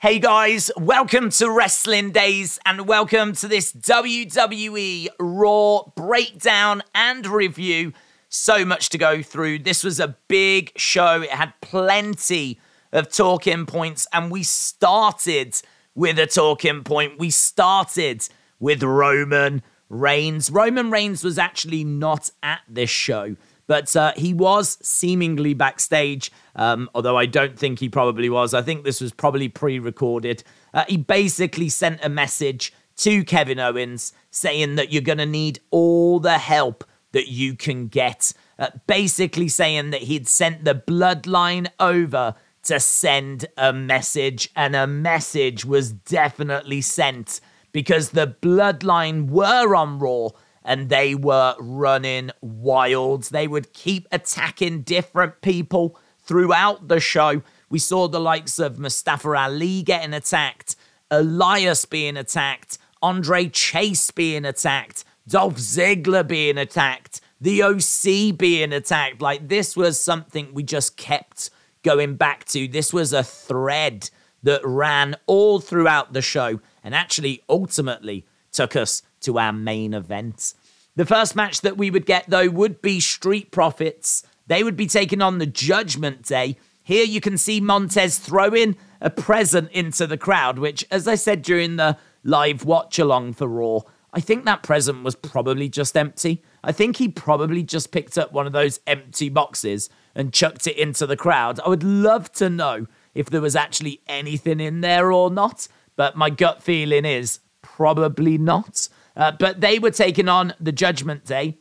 [0.00, 7.92] Hey guys, welcome to Wrestling Days and welcome to this WWE Raw breakdown and review.
[8.28, 9.58] So much to go through.
[9.58, 12.60] This was a big show, it had plenty
[12.92, 15.60] of talking points, and we started
[15.96, 17.18] with a talking point.
[17.18, 18.28] We started
[18.60, 20.48] with Roman Reigns.
[20.48, 23.34] Roman Reigns was actually not at this show,
[23.68, 28.54] but uh, he was seemingly backstage, um, although I don't think he probably was.
[28.54, 30.42] I think this was probably pre recorded.
[30.74, 35.60] Uh, he basically sent a message to Kevin Owens saying that you're going to need
[35.70, 38.32] all the help that you can get.
[38.58, 44.86] Uh, basically, saying that he'd sent the bloodline over to send a message, and a
[44.86, 47.40] message was definitely sent
[47.70, 50.30] because the bloodline were on Raw
[50.68, 53.24] and they were running wild.
[53.24, 57.40] They would keep attacking different people throughout the show.
[57.70, 60.76] We saw the likes of Mustafa Ali getting attacked,
[61.10, 69.22] Elias being attacked, Andre Chase being attacked, Dolph Ziggler being attacked, the OC being attacked.
[69.22, 71.48] Like this was something we just kept
[71.82, 72.68] going back to.
[72.68, 74.10] This was a thread
[74.42, 80.54] that ran all throughout the show and actually ultimately took us to our main event.
[80.98, 84.24] The first match that we would get, though, would be Street Profits.
[84.48, 86.56] They would be taking on the Judgment Day.
[86.82, 91.42] Here you can see Montez throwing a present into the crowd, which, as I said
[91.42, 93.82] during the live watch along for Raw,
[94.12, 96.42] I think that present was probably just empty.
[96.64, 100.76] I think he probably just picked up one of those empty boxes and chucked it
[100.76, 101.60] into the crowd.
[101.64, 106.16] I would love to know if there was actually anything in there or not, but
[106.16, 108.88] my gut feeling is probably not.
[109.18, 111.58] Uh, but they were taking on the Judgment Day.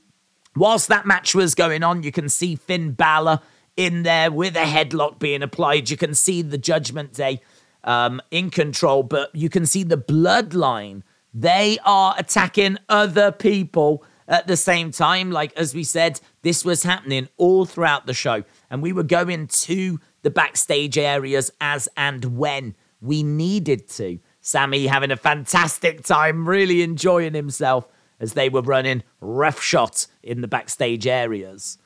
[0.56, 3.42] Whilst that match was going on, you can see Finn Balor
[3.76, 5.90] in there with a headlock being applied.
[5.90, 7.42] You can see the Judgment Day
[7.84, 11.02] um, in control, but you can see the bloodline.
[11.34, 15.32] They are attacking other people at the same time.
[15.32, 19.48] Like, as we said, this was happening all throughout the show, and we were going
[19.48, 24.20] to the backstage areas as and when we needed to.
[24.48, 27.86] Sami having a fantastic time, really enjoying himself
[28.18, 31.78] as they were running roughshod in the backstage areas.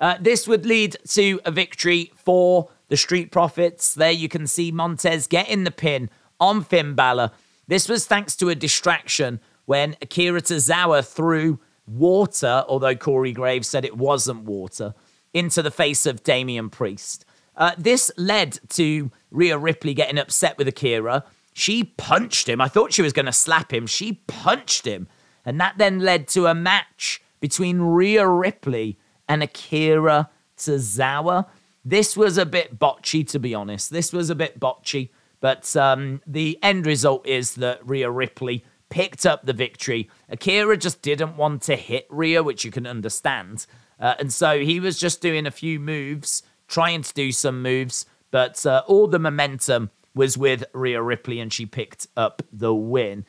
[0.00, 3.94] Uh, this would lead to a victory for the Street Profits.
[3.94, 7.30] There you can see Montez getting the pin on Finn Balor.
[7.68, 13.84] This was thanks to a distraction when Akira Tozawa threw water, although Corey Graves said
[13.84, 14.92] it wasn't water,
[15.32, 17.24] into the face of Damian Priest.
[17.56, 21.24] Uh, this led to Rhea Ripley getting upset with Akira
[21.58, 22.60] she punched him.
[22.60, 23.86] I thought she was going to slap him.
[23.86, 25.08] She punched him.
[25.44, 28.98] And that then led to a match between Rhea Ripley
[29.28, 31.46] and Akira Tozawa.
[31.84, 33.90] This was a bit botchy, to be honest.
[33.90, 35.10] This was a bit botchy.
[35.40, 40.08] But um, the end result is that Rhea Ripley picked up the victory.
[40.28, 43.66] Akira just didn't want to hit Rhea, which you can understand.
[43.98, 48.06] Uh, and so he was just doing a few moves, trying to do some moves,
[48.30, 53.24] but uh, all the momentum was with Rhea Ripley and she picked up the win.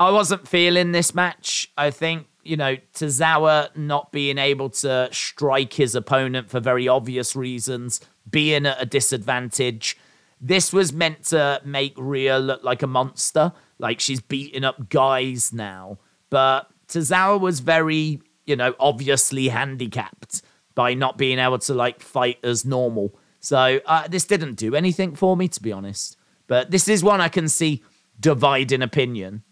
[0.00, 1.70] I wasn't feeling this match.
[1.78, 7.36] I think, you know, Tozawa not being able to strike his opponent for very obvious
[7.36, 9.96] reasons, being at a disadvantage.
[10.40, 15.52] This was meant to make Rhea look like a monster, like she's beating up guys
[15.52, 15.98] now.
[16.30, 20.42] But Tozawa was very, you know, obviously handicapped
[20.74, 23.16] by not being able to like fight as normal.
[23.38, 26.16] So uh, this didn't do anything for me, to be honest.
[26.46, 27.82] But this is one I can see
[28.18, 29.42] dividing opinion.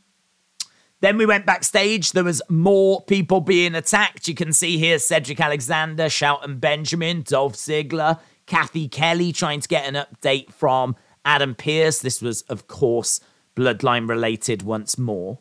[1.00, 2.12] Then we went backstage.
[2.12, 4.28] There was more people being attacked.
[4.28, 9.84] You can see here Cedric Alexander, Shelton Benjamin, Dolph Ziggler, Cathy Kelley trying to get
[9.84, 10.94] an update from
[11.24, 11.98] Adam Pearce.
[11.98, 13.18] This was, of course,
[13.56, 15.40] bloodline related once more.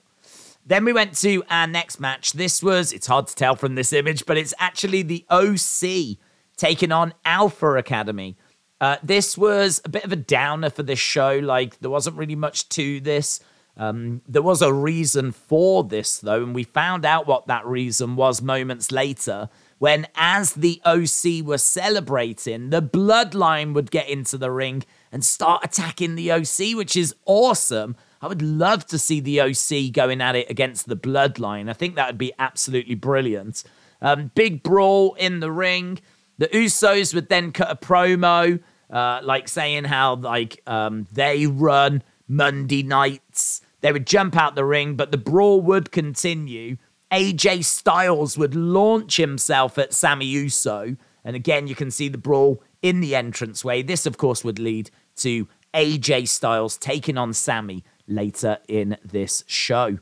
[0.66, 2.34] Then we went to our next match.
[2.34, 6.18] This was, it's hard to tell from this image, but it's actually the OC
[6.56, 8.38] taking on Alpha Academy.
[8.82, 11.38] Uh, this was a bit of a downer for this show.
[11.38, 13.40] Like, there wasn't really much to this.
[13.78, 18.16] Um, there was a reason for this, though, and we found out what that reason
[18.16, 24.52] was moments later when, as the OC were celebrating, the bloodline would get into the
[24.52, 27.96] ring and start attacking the OC, which is awesome.
[28.22, 31.70] I would love to see the OC going at it against the bloodline.
[31.70, 33.64] I think that would be absolutely brilliant.
[34.02, 36.00] Um, big brawl in the ring.
[36.38, 38.60] The Usos would then cut a promo
[38.92, 43.62] uh, like saying how like um, they run Monday nights.
[43.82, 46.78] They would jump out the ring, but the brawl would continue.
[47.12, 52.64] AJ Styles would launch himself at Sami Uso, and again you can see the brawl
[52.82, 53.82] in the entranceway.
[53.82, 60.00] This, of course, would lead to AJ Styles taking on Sami later in this show.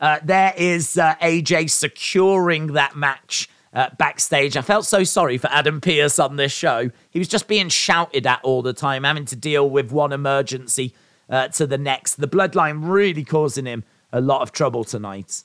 [0.00, 4.56] Uh, there is uh, AJ securing that match uh, backstage.
[4.56, 6.90] I felt so sorry for Adam Pearce on this show.
[7.10, 10.94] He was just being shouted at all the time, having to deal with one emergency
[11.28, 12.14] uh, to the next.
[12.14, 15.44] The bloodline really causing him a lot of trouble tonight.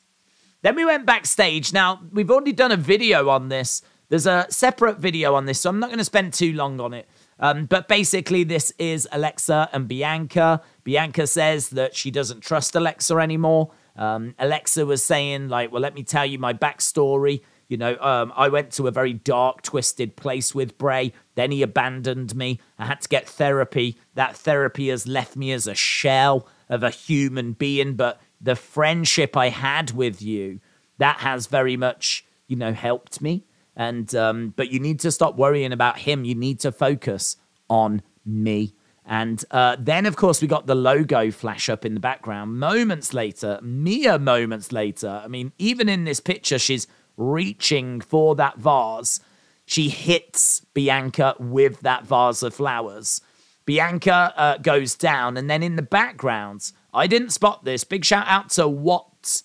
[0.61, 1.73] Then we went backstage.
[1.73, 3.81] Now, we've already done a video on this.
[4.09, 6.93] There's a separate video on this, so I'm not going to spend too long on
[6.93, 7.07] it.
[7.39, 10.61] Um, but basically, this is Alexa and Bianca.
[10.83, 13.71] Bianca says that she doesn't trust Alexa anymore.
[13.95, 17.41] Um, Alexa was saying, like, well, let me tell you my backstory.
[17.67, 21.13] You know, um, I went to a very dark, twisted place with Bray.
[21.35, 22.59] Then he abandoned me.
[22.77, 23.97] I had to get therapy.
[24.15, 27.95] That therapy has left me as a shell of a human being.
[27.95, 30.59] But the friendship I had with you,
[30.97, 33.45] that has very much, you know, helped me.
[33.75, 36.25] And um, but you need to stop worrying about him.
[36.25, 37.37] You need to focus
[37.69, 38.75] on me.
[39.05, 42.59] And uh, then, of course, we got the logo flash up in the background.
[42.59, 45.21] Moments later, mere moments later.
[45.23, 46.87] I mean, even in this picture, she's
[47.17, 49.19] reaching for that vase.
[49.65, 53.21] She hits Bianca with that vase of flowers.
[53.65, 57.83] Bianca uh, goes down, and then in the background, I didn't spot this.
[57.83, 59.43] Big shout out to Watts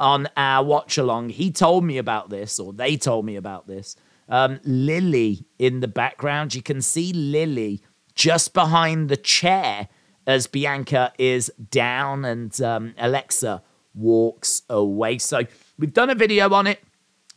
[0.00, 1.28] on our watch along.
[1.28, 3.94] He told me about this, or they told me about this.
[4.28, 6.54] Um, Lilly in the background.
[6.54, 7.82] You can see Lilly
[8.14, 9.88] just behind the chair
[10.26, 13.62] as Bianca is down and um, Alexa
[13.94, 15.18] walks away.
[15.18, 15.42] So
[15.78, 16.80] we've done a video on it.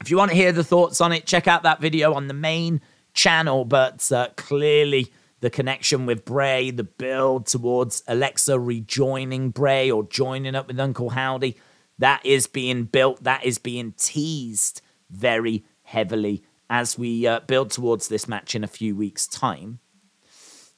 [0.03, 2.33] If you want to hear the thoughts on it, check out that video on the
[2.33, 2.81] main
[3.13, 3.63] channel.
[3.63, 10.55] But uh, clearly, the connection with Bray, the build towards Alexa rejoining Bray or joining
[10.55, 11.55] up with Uncle Howdy,
[11.99, 18.09] that is being built, that is being teased very heavily as we uh, build towards
[18.09, 19.79] this match in a few weeks' time.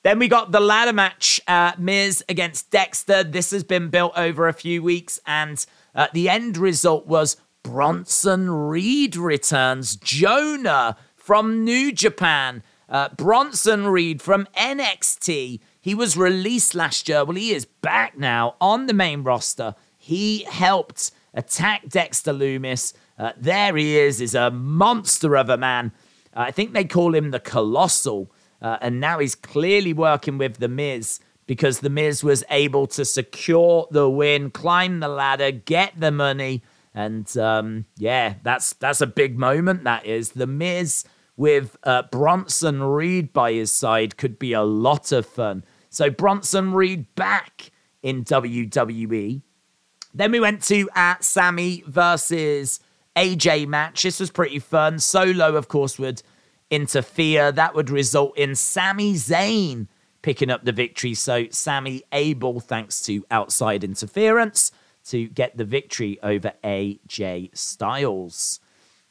[0.04, 3.24] Then we got the ladder match, uh, Miz against Dexter.
[3.24, 8.52] This has been built over a few weeks, and uh, the end result was Bronson
[8.52, 9.96] Reed returns.
[9.96, 15.60] Jonah from New Japan uh, Bronson Reed from NXT.
[15.82, 17.26] He was released last year.
[17.26, 19.74] Well, he is back now on the main roster.
[19.98, 22.94] He helped attack Dexter Lumis.
[23.18, 25.92] Uh, there he is, is a monster of a man.
[26.36, 28.32] Uh, I think they call him the Colossal.
[28.62, 33.06] Uh, and now he's clearly working with The Miz because The Miz was able to
[33.06, 36.62] secure the win, climb the ladder, get the money.
[36.96, 39.84] And um, yeah, that's that's a big moment.
[39.84, 41.04] That is the Miz
[41.38, 45.66] with uh, Bronson Reed by his side could be a lot of fun.
[45.90, 47.72] So Bronson Reed back
[48.02, 49.42] in WWE.
[50.14, 52.80] Then we went to at Sami versus
[53.18, 54.04] AJ match.
[54.04, 55.00] This was pretty fun.
[55.00, 56.24] Solo, of course, would
[56.72, 57.52] interfere.
[57.52, 59.88] That would result in Sami Zayn
[60.22, 61.14] picking up the victory.
[61.14, 64.72] So Sammy able, thanks to outside interference,
[65.06, 68.60] to get the victory over AJ Styles.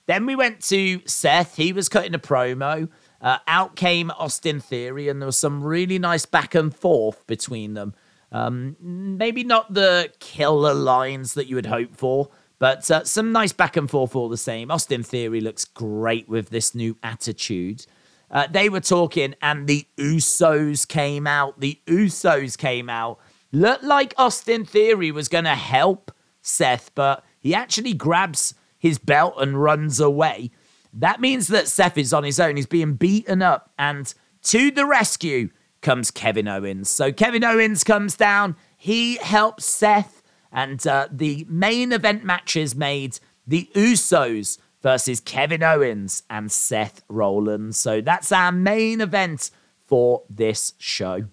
[0.06, 1.56] Then we went to Seth.
[1.56, 2.88] He was cutting a promo.
[3.20, 7.74] Uh, out came Austin Theory, and there was some really nice back and forth between
[7.74, 7.94] them.
[8.30, 13.52] Um, maybe not the killer lines that you would hope for, but uh, some nice
[13.52, 14.70] back and forth all the same.
[14.70, 17.86] Austin Theory looks great with this new attitude.
[18.30, 21.60] Uh, they were talking, and the Usos came out.
[21.60, 23.20] The Usos came out.
[23.54, 26.10] Looked like Austin Theory was going to help
[26.42, 30.50] Seth, but he actually grabs his belt and runs away.
[30.92, 32.56] That means that Seth is on his own.
[32.56, 34.12] He's being beaten up, and
[34.42, 35.50] to the rescue
[35.82, 36.90] comes Kevin Owens.
[36.90, 38.56] So Kevin Owens comes down.
[38.76, 45.62] He helps Seth, and uh, the main event match is made the Usos versus Kevin
[45.62, 47.78] Owens and Seth Rollins.
[47.78, 49.52] So that's our main event
[49.86, 51.26] for this show.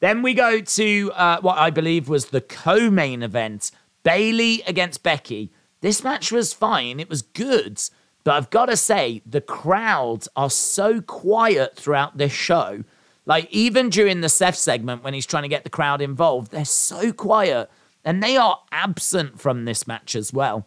[0.00, 3.70] Then we go to uh, what I believe was the co main event
[4.02, 5.50] Bayley against Becky.
[5.80, 7.80] This match was fine, it was good,
[8.24, 12.84] but I've got to say, the crowds are so quiet throughout this show.
[13.26, 16.64] Like, even during the Seth segment when he's trying to get the crowd involved, they're
[16.64, 17.70] so quiet
[18.04, 20.66] and they are absent from this match as well.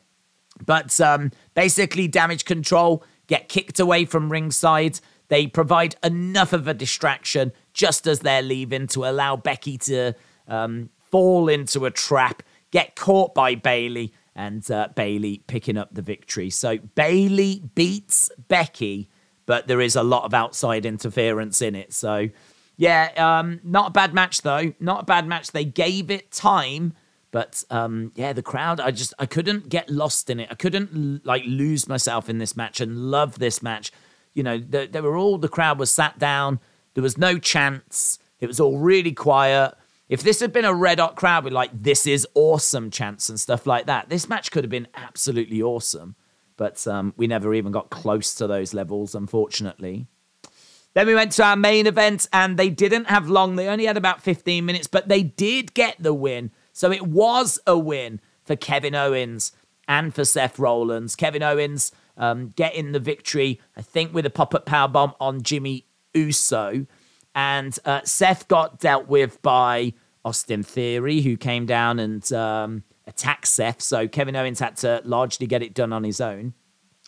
[0.63, 4.99] But um, basically, damage control get kicked away from ringside.
[5.29, 10.13] They provide enough of a distraction just as they're leaving to allow Becky to
[10.47, 16.01] um, fall into a trap, get caught by Bayley, and uh, Bayley picking up the
[16.01, 16.49] victory.
[16.49, 19.09] So Bayley beats Becky,
[19.45, 21.93] but there is a lot of outside interference in it.
[21.93, 22.29] So
[22.77, 24.73] yeah, um, not a bad match though.
[24.79, 25.51] Not a bad match.
[25.51, 26.93] They gave it time,
[27.31, 28.79] but um, yeah, the crowd.
[28.79, 30.47] I just I couldn't get lost in it.
[30.49, 33.91] I couldn't like lose myself in this match and love this match.
[34.33, 36.59] You know, they, they were all the crowd was sat down.
[36.93, 38.19] There was no chance.
[38.39, 39.75] It was all really quiet.
[40.09, 43.39] If this had been a red hot crowd with like, this is awesome chants and
[43.39, 46.15] stuff like that, this match could have been absolutely awesome.
[46.57, 50.07] But um, we never even got close to those levels, unfortunately.
[50.93, 53.55] Then we went to our main event and they didn't have long.
[53.55, 56.51] They only had about 15 minutes, but they did get the win.
[56.73, 59.53] So it was a win for Kevin Owens
[59.87, 61.15] and for Seth Rollins.
[61.15, 65.41] Kevin Owens um, getting the victory, I think, with a pop up power bomb on
[65.41, 66.85] Jimmy Uso.
[67.33, 69.93] And uh, Seth got dealt with by
[70.25, 73.81] Austin Theory, who came down and um, attacked Seth.
[73.81, 76.53] So Kevin Owens had to largely get it done on his own.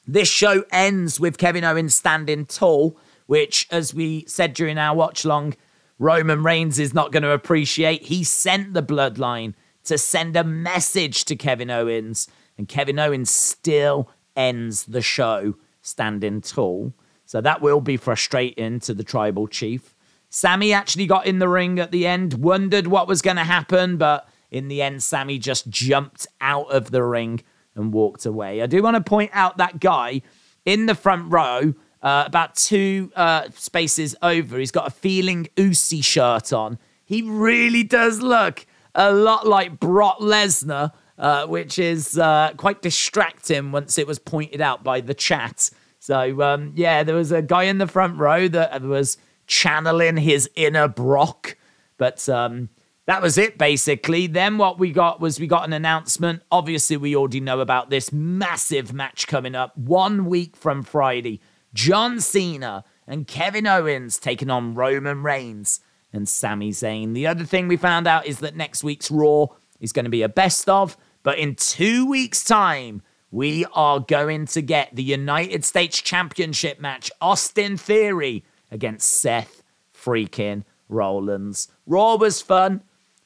[0.05, 5.23] This show ends with Kevin Owens standing tall, which, as we said during our watch
[5.23, 5.55] long,
[5.97, 8.03] Roman Reigns is not going to appreciate.
[8.03, 9.53] He sent the bloodline
[9.85, 16.41] to send a message to Kevin Owens, and Kevin Owens still ends the show standing
[16.41, 16.93] tall.
[17.25, 19.95] So that will be frustrating to the tribal chief.
[20.29, 23.97] Sami actually got in the ring at the end, wondered what was going to happen,
[23.97, 27.41] but in the end, Sami just jumped out of the ring
[27.75, 28.61] and walked away.
[28.61, 30.21] I do want to point out that guy
[30.65, 34.57] in the front row, uh, about two uh, spaces over.
[34.57, 36.77] He's got a feeling Usi shirt on.
[37.05, 38.65] He really does look
[38.95, 44.61] a lot like Brock Lesnar, uh, which is uh, quite distracting once it was pointed
[44.61, 45.69] out by the chat.
[46.03, 49.17] So, um, yeah, there was a guy in the front row that was
[49.47, 51.55] channeling his inner Brock.
[51.97, 52.67] But um,
[53.05, 54.27] that was it, basically.
[54.27, 56.41] Then what we got was we got an announcement.
[56.51, 61.39] Obviously, we already know about this massive match coming up one week from Friday.
[61.73, 65.79] John Cena and Kevin Owens taking on Roman Reigns
[66.11, 67.13] and Sami Zayn.
[67.13, 69.45] The other thing we found out is that next week's Raw
[69.79, 73.01] is going to be a best of, but in two weeks' time,
[73.33, 80.65] we are going to get the United States Championship match Austin Theory against Seth freaking
[80.87, 81.67] Rollins.
[81.87, 82.83] Raw was fun.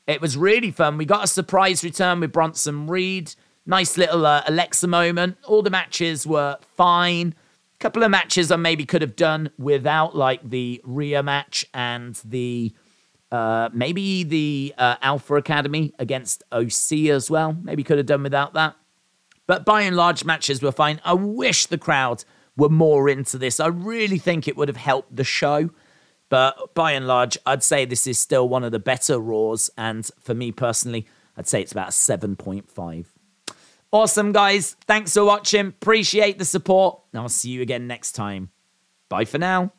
[0.07, 0.97] It was really fun.
[0.97, 3.35] We got a surprise return with Bronson Reed.
[3.65, 5.39] Nice little uh, Alexa moment.
[5.43, 7.35] All the matches were fine.
[7.75, 12.15] A couple of matches I maybe could have done without, like the Rhea match and
[12.23, 12.73] the
[13.29, 17.51] uh, maybe the uh, Alpha Academy against OC as well.
[17.61, 18.77] Maybe could have done without that.
[19.47, 21.01] But by and large, matches were fine.
[21.03, 22.23] I wish the crowd
[22.57, 23.59] were more into this.
[23.59, 25.69] I really think it would have helped the show.
[26.29, 29.69] But by and large, I'd say this is still one of the better Raws.
[29.77, 33.05] And for me personally, I'd say it's about 7.5.
[33.91, 34.75] Awesome, guys.
[34.85, 35.67] Thanks for watching.
[35.67, 36.99] Appreciate the support.
[37.13, 38.49] And I'll see you again next time.
[39.07, 39.71] Bye for now.